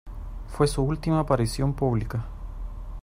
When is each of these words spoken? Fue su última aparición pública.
Fue 0.47 0.65
su 0.65 0.81
última 0.81 1.19
aparición 1.19 1.75
pública. 1.75 2.25